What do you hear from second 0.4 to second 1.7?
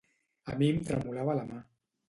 A mi em tremolava la mà.